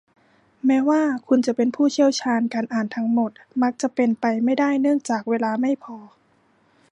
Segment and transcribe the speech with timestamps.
[0.65, 5.97] แม้ว่าคุณจะเป็นผู้เชี่ยวชาญ การอ่านทั้งหมดมักจะเป็นไปไม่ได้เนื่องจากเวลาไม่พอ